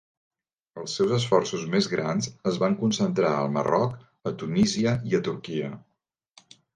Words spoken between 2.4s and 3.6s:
es van concentrar al